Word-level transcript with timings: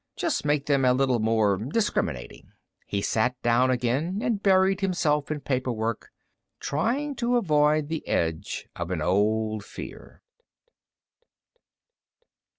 Just 0.15 0.45
make 0.45 0.65
them 0.65 0.83
a 0.83 0.93
little 0.95 1.19
more 1.19 1.57
discriminating. 1.57 2.53
He 2.87 3.03
sat 3.03 3.39
down 3.43 3.69
again 3.69 4.19
and 4.23 4.41
buried 4.41 4.81
himself 4.81 5.29
in 5.29 5.41
paperwork, 5.41 6.09
trying 6.59 7.13
to 7.17 7.37
avoid 7.37 7.87
the 7.87 8.07
edge 8.07 8.67
of 8.75 8.89
an 8.89 9.03
old 9.03 9.63
fear. 9.63 10.23